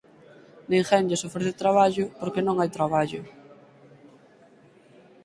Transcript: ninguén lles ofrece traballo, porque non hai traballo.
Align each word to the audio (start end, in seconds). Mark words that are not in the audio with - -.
ninguén 0.71 1.07
lles 1.09 1.25
ofrece 1.27 1.59
traballo, 1.63 2.05
porque 2.19 2.45
non 2.45 2.55
hai 2.57 2.69
traballo. 2.77 3.21